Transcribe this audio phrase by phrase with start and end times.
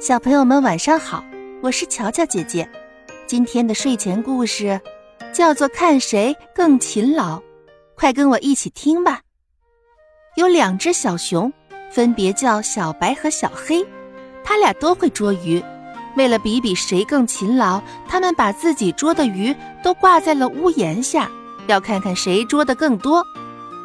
[0.00, 1.22] 小朋友们晚上好，
[1.60, 2.66] 我是乔乔姐姐。
[3.26, 4.80] 今天的睡前故事
[5.30, 7.36] 叫做《看谁更勤劳》，
[7.98, 9.20] 快跟我一起听吧。
[10.36, 11.52] 有两只小熊，
[11.90, 13.86] 分别叫小白和小黑，
[14.42, 15.62] 它俩都会捉鱼。
[16.16, 17.78] 为了比比谁更勤劳，
[18.08, 21.30] 他们把自己捉的鱼都挂在了屋檐下，
[21.66, 23.22] 要看看谁捉的更多。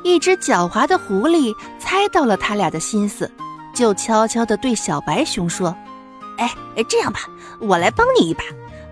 [0.02, 3.30] 一只狡猾的狐狸猜到了他俩的心思，
[3.76, 5.76] 就悄悄地对小白熊说。
[6.76, 7.22] 哎，这样吧，
[7.60, 8.44] 我来帮你一把。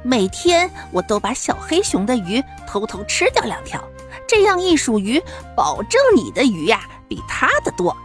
[0.04, 3.82] 每天我都把小黑熊的鱼偷偷吃掉两条，
[4.28, 5.22] 这样一数鱼，
[5.56, 7.96] 保证你的鱼呀比他的多。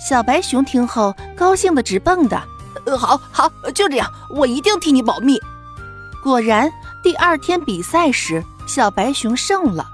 [0.00, 2.42] 小白熊听后高兴的直蹦的。
[2.86, 5.40] 呃，好好，就这样，我一定替你保密。
[6.24, 9.86] 果然，第二天比赛时，小白熊胜了。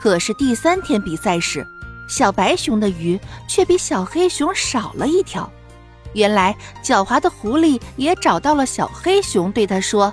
[0.00, 1.66] 可是第三天比赛时，
[2.08, 5.50] 小白熊的鱼却比小黑熊少了一条。
[6.16, 10.12] 原来，狡猾的狐狸也找到了小黑熊，对他说：“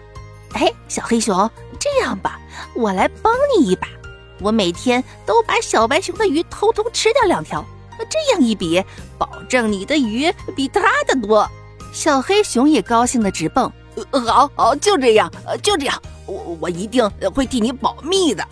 [0.52, 2.38] 哎，小黑熊，这样吧，
[2.76, 3.88] 我来帮你一把。
[4.42, 7.64] 我每天都把小白熊的鱼偷偷吃掉两条，
[8.10, 8.84] 这样一比，
[9.18, 11.50] 保证你的鱼比他的多。”
[11.94, 13.72] 小黑熊也高兴的直蹦
[14.28, 15.32] ：“好好，就这样，
[15.62, 18.46] 就这样，我我一定会替你保密的。”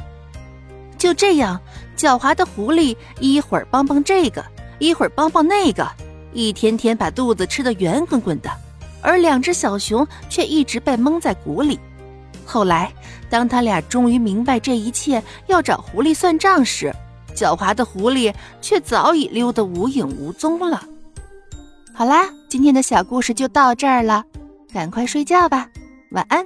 [0.98, 1.60] 就这样，
[1.98, 4.42] 狡猾的狐狸一会儿帮帮这个，
[4.80, 5.86] 一会儿帮帮那个。
[6.34, 8.50] 一天天把肚子吃得圆滚滚的，
[9.02, 11.80] 而两只小熊却一直被蒙在鼓里。
[12.46, 12.92] 后来，
[13.30, 16.94] 当他俩终于明白这一切要找狐狸算账时，
[17.36, 20.84] 狡猾的狐狸却早已溜得无影无踪了。
[21.94, 24.24] 好啦，今天的小故事就到这儿了，
[24.74, 25.70] 赶快睡觉吧，
[26.12, 26.44] 晚安。